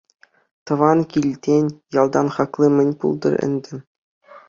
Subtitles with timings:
[0.65, 1.65] Тӑван килтен,
[1.99, 3.75] ялтан хакли мӗн пултӑр ӗнтӗ.